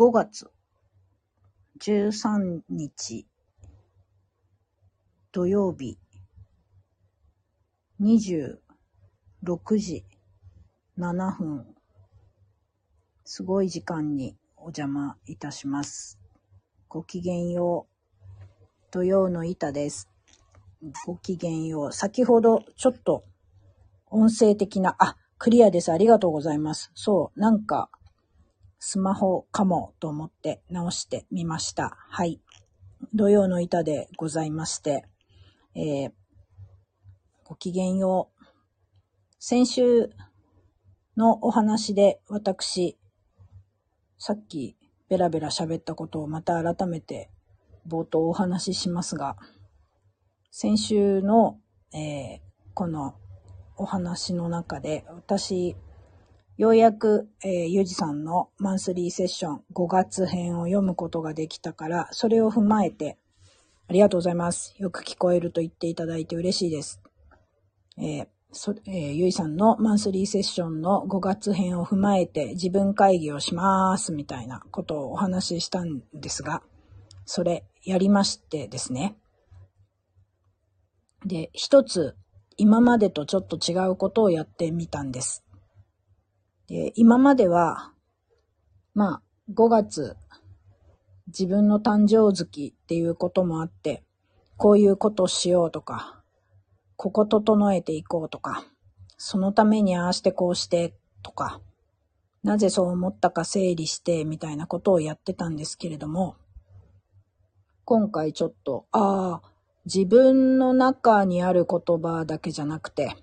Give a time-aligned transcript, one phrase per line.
[0.00, 0.50] 5月
[1.78, 3.26] 13日
[5.30, 5.98] 土曜日
[8.00, 8.56] 26
[9.76, 10.06] 時
[10.98, 11.66] 7分
[13.26, 16.18] すごい時間にお邪魔いたします。
[16.88, 18.44] ごきげんよう。
[18.90, 20.08] 土曜の板です。
[21.04, 21.92] ごきげんよう。
[21.92, 23.24] 先ほどちょっと
[24.06, 25.92] 音声的な、あ、クリアです。
[25.92, 26.90] ありがとうございます。
[26.94, 27.90] そう、なんか
[28.80, 31.96] スマホかもと思って直してみました。
[32.08, 32.40] はい。
[33.14, 35.04] 土曜の板でございまして、
[35.76, 36.12] えー、
[37.44, 38.44] ごきげんよう。
[39.38, 40.10] 先週
[41.16, 42.98] のお話で私、
[44.18, 44.76] さっき
[45.08, 47.30] ベラベラ喋ったことをまた改めて
[47.86, 49.36] 冒頭お話ししますが、
[50.50, 51.60] 先週の、
[51.94, 53.14] えーこの
[53.76, 55.76] お話の中で私、
[56.60, 63.16] ようやく、えーゆじさんのマンスリーセッション5月編を読むことができたから、それを踏まえて、
[63.88, 64.74] ありがとうございます。
[64.76, 67.00] よく聞こえると言っていただいて嬉しいです。
[67.96, 76.62] えーそえーゆいさんのマンスリーセッションの5月編を踏まえて自分会議をしますみたいなことをお話ししたんですが、
[77.24, 79.16] それやりましてですね。
[81.24, 82.16] で、一つ
[82.58, 85.42] 今までとちょっと違うことをやってみたんです。
[86.70, 87.92] で、今までは、
[88.94, 90.16] まあ、5月、
[91.26, 94.04] 自分の誕生月っていうこともあって、
[94.56, 96.22] こういうことしようとか、
[96.94, 98.64] ここ整えていこうとか、
[99.16, 101.60] そのためにああしてこうしてとか、
[102.44, 106.36] なぜそう思ったか整理してみたいなことをやってたんですけれども、
[107.84, 109.50] 今回ちょっと、ああ、
[109.86, 113.16] 自分の中にある言葉だけじゃなくて、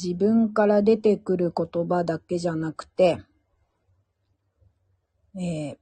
[0.00, 3.22] 自分から出てくる言葉だけじゃなくて、
[5.34, 5.76] えー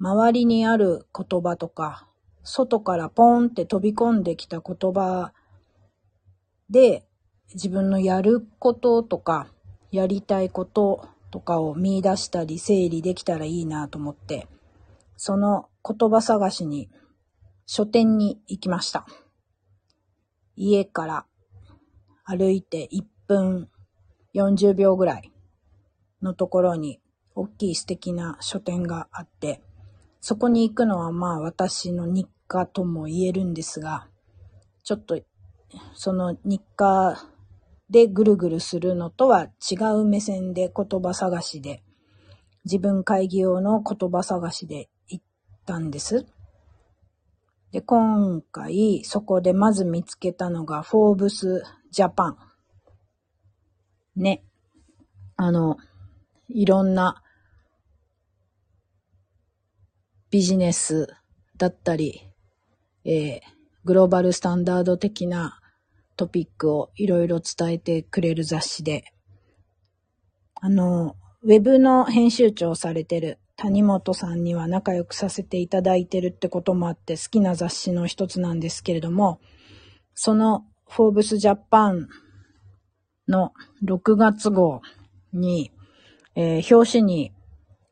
[0.00, 2.06] 周りにある言葉とか、
[2.42, 5.32] 外からポンって飛び込んできた言葉
[6.68, 7.06] で、
[7.54, 9.46] 自分のやることとか、
[9.90, 14.46] やりたいこととかを見出したり整理できたらいいなと思って、
[15.16, 16.90] その言葉探しに
[17.64, 19.06] 書店に行きました。
[20.56, 21.26] 家から
[22.24, 23.68] 歩いて1分
[24.34, 25.32] 40秒ぐらい
[26.22, 27.00] のところに
[27.34, 29.60] 大きい素敵な書店があって、
[30.20, 34.08] そこに行くのはまあ私の日課とも言えるんですが、
[34.82, 35.20] ちょっと
[35.94, 37.28] その日課
[37.90, 41.82] でぐるぐるするのとは違う目線で言葉探しで、
[42.64, 45.24] 自分会議用の言葉探しで行っ
[45.66, 46.26] たんです。
[47.74, 52.36] で、今回そこでまず見つけたのがフォーブスジャパン。
[54.14, 54.44] ね。
[55.34, 55.78] あの、
[56.48, 57.20] いろんな
[60.30, 61.08] ビジネス
[61.56, 62.30] だったり、
[63.04, 63.40] えー
[63.84, 65.60] グローバルスタンダード的な
[66.16, 69.12] トピックをいろいろ伝えてくれる雑誌で、
[70.54, 79.40] あの、ウェブの編集長をされてる谷本さんには仲良くさせていただいてるってこともあって好きな雑誌の一つなんですけれども、
[80.14, 82.08] そのフォーブスジャパン
[83.28, 83.52] の
[83.84, 84.82] 6月号
[85.32, 85.70] に、
[86.34, 87.32] えー表紙に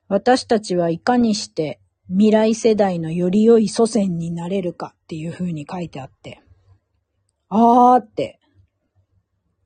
[0.08, 6.42] 私たちはいかにして未来世代のより良い祖先になれるかっていう風に書いてあって、
[7.48, 8.40] あーって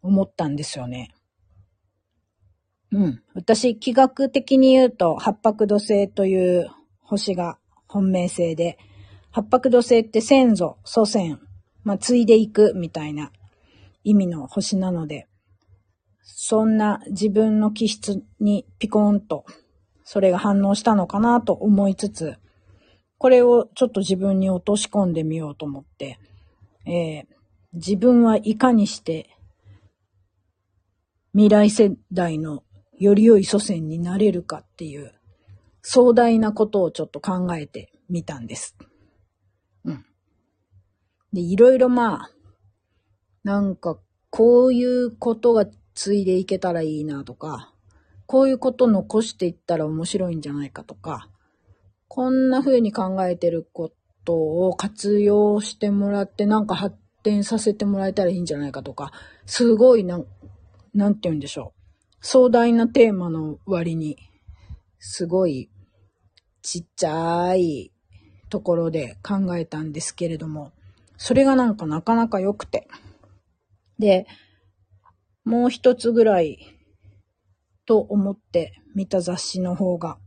[0.02, 1.15] 思ったんですよね。
[2.92, 3.22] うん。
[3.34, 6.70] 私、気学的に言うと、八白土星という
[7.02, 7.58] 星が
[7.88, 8.78] 本命星で、
[9.30, 11.40] 八白土星って先祖、祖先、
[11.84, 13.32] まあ、継いでいくみたいな
[14.04, 15.26] 意味の星なので、
[16.22, 19.44] そんな自分の気質にピコーンと、
[20.04, 22.36] それが反応したのかなと思いつつ、
[23.18, 26.18] これをちょっと自分に落とし込んでみようと思って、
[26.86, 27.36] えー
[27.76, 29.28] 自分はいかにして
[31.34, 32.62] 未来世代の
[32.98, 35.12] より良い祖先になれるかっていう
[35.82, 38.76] 壮大なことをちょっと考えてみたんです。
[39.84, 40.04] うん。
[41.32, 42.30] で、いろいろまあ、
[43.44, 43.98] なんか
[44.30, 47.72] こういうことが継いでいけたらいいなとか、
[48.26, 51.30] こういうこと残していったら面白いんじゃないかとか、
[52.08, 53.92] こんな風に考えてるこ
[54.24, 59.12] とを活用してもらってなんか発展させてもらえたらいいんじゃないかとか、
[59.46, 60.26] すごいなん、
[60.94, 61.75] なんて言うんでしょう。
[62.28, 64.18] 壮大なテーマの割に、
[64.98, 65.70] すごい
[66.60, 67.92] ちっちゃい
[68.50, 70.72] ところで考えたんですけれども、
[71.16, 72.88] それがなんかなかなか良くて。
[74.00, 74.26] で、
[75.44, 76.58] もう一つぐらい
[77.86, 80.18] と思って見た雑誌の方が、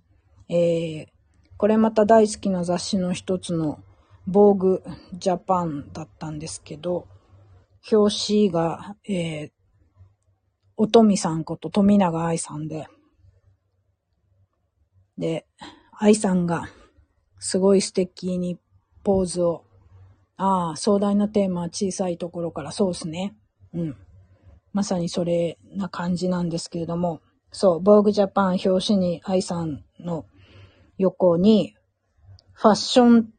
[0.47, 1.05] えー、
[1.57, 3.83] これまた大好きな雑誌の一つの、
[4.25, 4.83] 防具
[5.15, 7.09] ジャパンだったんですけど、
[7.91, 9.51] 表紙が、えー、
[10.81, 12.87] おとみさんこと富永愛さんで、
[15.17, 15.45] で、
[15.91, 16.69] 愛さんが
[17.37, 18.57] すごい素敵に
[19.03, 19.65] ポーズを、
[20.37, 23.35] ああ、壮大なテーマは小さいところからそうですね。
[23.73, 23.97] うん。
[24.71, 27.19] まさにそれな感じなんですけれども、
[27.51, 30.27] そう、防具ジャパン表紙に愛さんの
[30.97, 31.75] 横に、
[32.53, 33.29] ファッション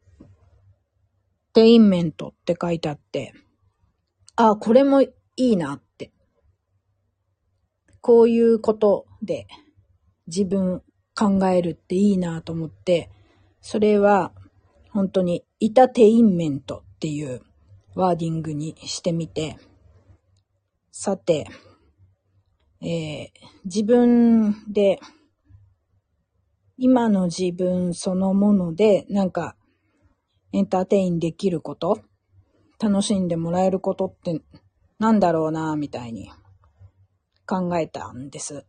[1.55, 3.33] テインメントって書いてあって、
[4.37, 5.83] ああ、これもいいなっ。
[8.01, 9.47] こういうことで
[10.27, 10.83] 自分
[11.15, 13.11] 考えるっていいなと思って、
[13.61, 14.33] それは
[14.91, 17.43] 本当にイタテインメントっていう
[17.95, 19.59] ワーディングにしてみて、
[20.91, 21.47] さて、
[22.83, 23.31] えー、
[23.65, 25.01] 自分で、
[26.79, 29.55] 今の自分そのもので、なんか、
[30.53, 32.01] エンターテインできること
[32.81, 34.41] 楽しんでもらえることって
[34.99, 36.31] なんだろうな、みたいに
[37.51, 38.65] 考えたんです。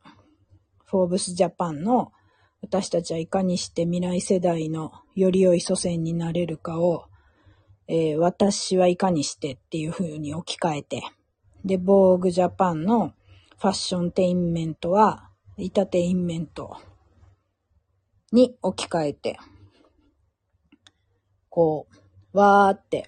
[0.85, 2.11] フォーブスジャパンの
[2.63, 7.05] 私たちはいかにして未来世代のより良い祖先になれるかを、
[7.87, 11.03] えー、私はいかにしてっていう風に置き換えて、
[11.63, 13.13] で、 VOGUE JAPAN の
[13.59, 16.77] ファッションテインメントは、イタテインメント
[18.31, 19.37] に置き換えて、
[21.49, 21.87] こ
[22.33, 23.05] う、わーって、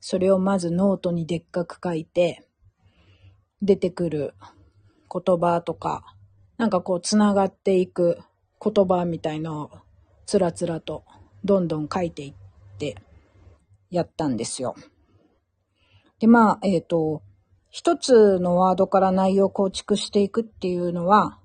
[0.00, 2.47] それをまずノートにでっかく書いて、
[3.62, 4.34] 出てくる
[5.12, 6.04] 言葉とか、
[6.56, 8.18] なんかこう、つながっていく
[8.62, 9.70] 言葉みたいのを、
[10.26, 11.04] つらつらと、
[11.44, 12.34] どんどん書いていっ
[12.78, 12.96] て、
[13.90, 14.74] やったんですよ。
[16.20, 17.22] で、まあ、えっ、ー、と、
[17.70, 21.38] 一つのワードから内容を構築していくっていうのは、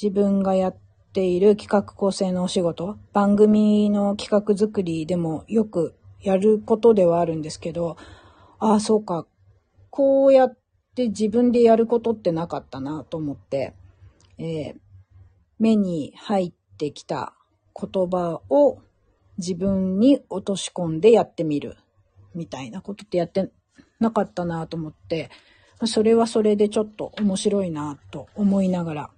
[0.00, 0.76] 自分がやっ
[1.12, 7.96] ている企画構成のお仕事、番組の企画作りでもよくやることではあるんですけど、
[8.58, 9.26] ああ、そうか、
[9.90, 10.65] こうやって
[10.96, 13.74] て自分でやることってなかったなと思って、
[14.38, 14.74] えー、
[15.58, 17.34] 目に入ってきた
[17.78, 18.78] 言葉を
[19.36, 21.76] 自分に落とし込んでやってみる
[22.34, 23.50] みたいなことってやって
[24.00, 25.30] なかったなと思って、
[25.84, 29.10] それはそれでちょっと面白いなと思いながら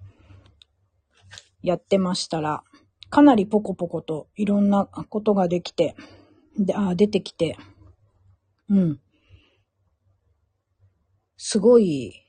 [1.62, 2.64] やってましたら、
[3.10, 5.94] かなりポコポコといろんなことができて、
[6.58, 7.56] で、あ、出てきて、
[8.68, 9.00] うん。
[11.40, 12.26] すごい、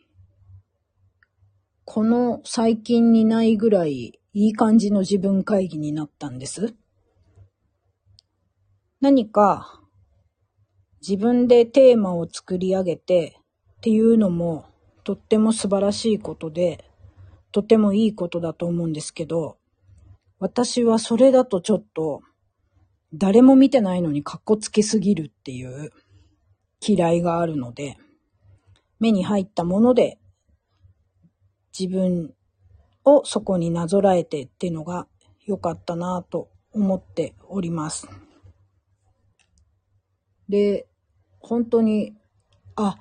[1.83, 6.75] この最近にないぐらいいい感じの自分会議になったんです。
[9.01, 9.81] 何か
[11.01, 14.67] 自分でテーマを作り上げてっていうのも
[15.03, 16.85] とっても素晴らしいことで、
[17.51, 19.57] とてもいいことだと思うんですけど、
[20.37, 22.21] 私はそれだとちょっと、
[23.11, 25.89] 誰も見てないのにカッコつけすぎるっていう
[26.79, 27.97] 嫌いがあるので、
[28.99, 30.17] 目に入ったもので
[31.77, 32.33] 自分
[33.05, 35.07] をそこになぞらえてっていうのが
[35.45, 38.07] 良かったなと思っております。
[40.47, 40.87] で、
[41.39, 42.15] 本当に、
[42.75, 42.97] あ、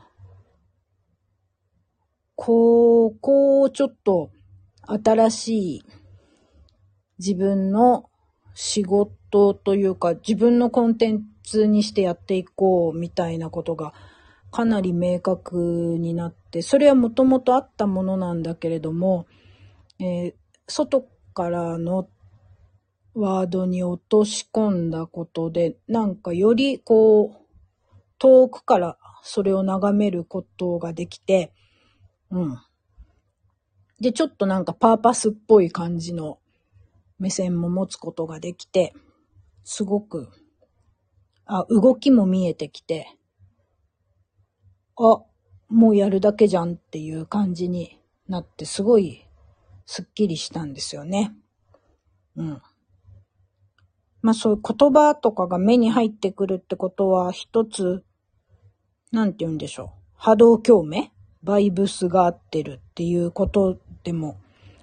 [2.35, 4.31] ここをちょっと
[4.87, 5.85] 新しい
[7.19, 8.09] 自分の
[8.55, 13.93] 仕事というか自分のコンテンツにしてやっていこうみたいなことが
[14.50, 19.26] かなり明確になって、それはもともとあったものなんだけれども、
[20.00, 20.35] えー、
[20.67, 22.09] 外からの
[23.14, 27.49] ワードに落とし込んだことで、なんかよりこう、
[28.19, 31.52] 遠くからそれを眺めることができて、
[32.31, 32.59] うん。
[34.00, 36.38] で、ちょっとなんかパーパスっぽい感じの
[37.19, 38.95] 目線も持つことができて、
[39.64, 40.28] すごく、
[41.45, 43.17] あ、動きも見えてきて、
[44.99, 45.23] あ、
[45.69, 49.25] もうやるだけじゃんっていう感じになって、すごい
[49.87, 51.33] すっきりしたんですよね。
[52.37, 52.62] うん。
[54.21, 58.05] まあそういう言葉とかが目に入ってくるってことは一つ、
[59.12, 59.88] なんて言うんでしょう。
[60.17, 61.12] 波動共鳴？
[61.45, 64.40] バイブスが合ってるっていうことでも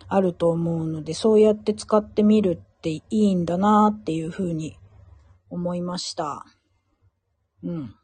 [0.07, 4.77] あると思うので、そうやって使ってみるっていいんだなっていうふうに
[5.50, 6.45] 思いました。
[7.63, 7.95] うん。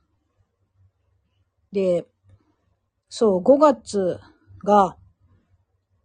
[1.71, 2.05] で、
[3.09, 4.19] そう、5月
[4.63, 4.97] が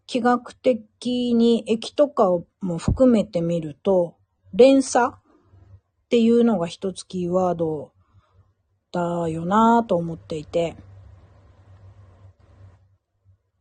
[0.07, 2.29] 気学的に駅とか
[2.61, 4.17] も含めてみると、
[4.53, 5.19] 連鎖っ
[6.09, 7.93] ていうのが一つキーワード
[8.93, 10.77] だよなぁと思っていて、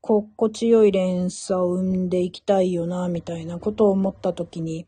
[0.01, 4.87] 心地よい連鎖を生んでいきたいよな、みたいなことを思ったときに、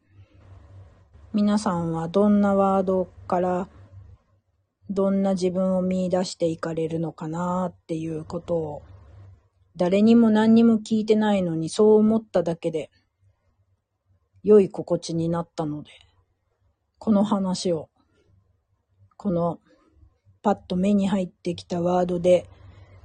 [1.34, 3.68] 皆さんはどんなワードから
[4.90, 8.84] どんな自分を見出していかれるのかなっていうことを
[9.76, 12.90] 誰にも何にも聞いてないのにそう思っただけで
[14.44, 15.92] 良い心地になったので
[16.98, 17.90] この話を
[19.18, 19.60] この
[20.42, 22.50] パッと目に入ってきたワードで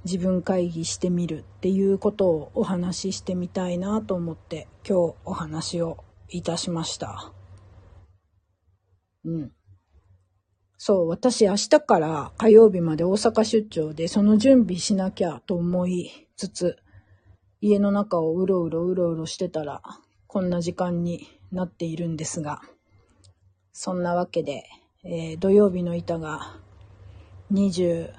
[0.05, 7.31] 自分会議してみるっていうことをお話ししてみたいなと思って今日お話をいたしました。
[9.25, 9.51] うん。
[10.85, 16.77] そう、私明日から火曜日まで大阪出張でその準備しなきゃと思いつつ、
[17.61, 19.81] 家の中をうろうろうろうろしてたら、
[20.27, 22.61] こんな時間になっているんですが、
[23.71, 24.65] そんなわけで、
[25.05, 26.57] えー、土曜日の板が
[27.53, 28.09] 26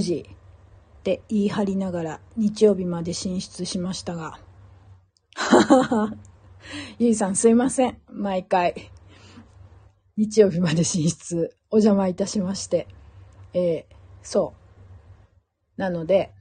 [0.00, 4.38] 時って言い張りながら日曜日まで進出しましたが、
[5.36, 6.14] ははは、
[6.98, 8.90] ゆいさんすいません、毎回。
[10.16, 12.86] 日曜日まで進出、お邪魔いたしまして、
[13.52, 14.54] えー、そ
[15.76, 15.80] う。
[15.80, 16.32] なので、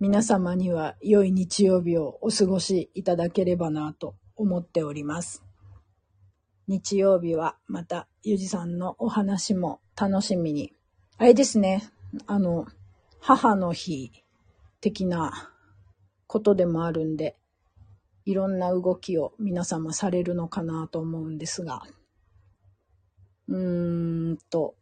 [0.00, 5.44] 皆様には良い日曜日をお過ごしいただければなと思っております。
[6.66, 10.72] 日曜日はまたゆじさんのお話も楽しみに。
[11.18, 11.92] あれですね、
[12.26, 12.66] あの、
[13.20, 14.10] 母の日
[14.80, 15.52] 的な
[16.26, 17.36] ことでもあるんで、
[18.24, 21.84] いろんな動きを皆様されるのかなと思うんですが。
[23.48, 24.76] うーんと、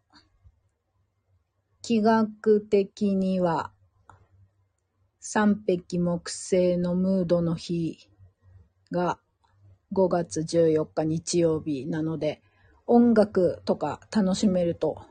[1.82, 3.72] 気学的には、
[5.18, 8.08] 三匹木星のムードの日
[8.90, 9.18] が
[9.92, 12.42] 5月14日日曜日なので、
[12.86, 15.04] 音楽とか楽しめると、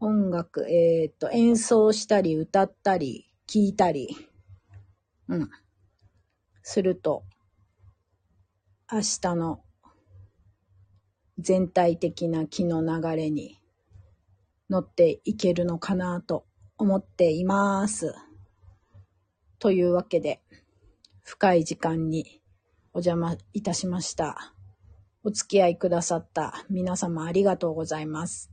[0.00, 4.16] 音楽、えっ、と、演奏したり歌ったり聴いたり、
[5.28, 5.50] うん、
[6.62, 7.24] すると、
[8.90, 9.60] 明日の
[11.38, 13.58] 全体的な気の流れに
[14.68, 16.44] 乗っていけるのかなと
[16.76, 18.14] 思っています。
[19.58, 20.40] というわけで、
[21.22, 22.40] 深い時間に
[22.92, 24.54] お邪魔いたしました。
[25.24, 28.50] お付き合いくださった皆様ありがとうございます。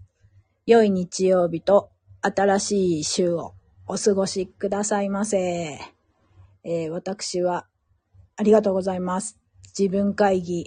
[0.65, 3.53] 良い日曜日と新しい週を
[3.87, 5.79] お過ごしくださいませ。
[6.63, 7.67] えー、私は
[8.35, 9.39] ありがとうございます。
[9.77, 10.65] 自分会議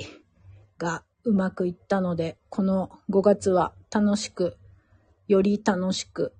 [0.78, 4.56] がうまくいったので、この5月は楽しく、
[5.26, 6.32] より楽しく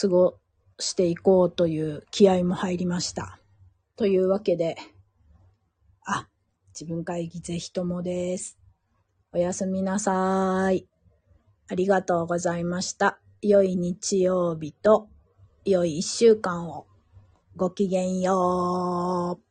[0.00, 0.38] 過ご
[0.78, 3.38] していこうという気合も入りました。
[3.96, 4.76] というわけで、
[6.06, 6.28] あ、
[6.72, 8.58] 自分会議ぜひともです。
[9.32, 10.86] おやすみなさい。
[11.68, 13.20] ありがとうございました。
[13.42, 15.08] 良い日曜日と
[15.64, 16.86] 良い一週間を
[17.56, 19.47] ごきげんよう。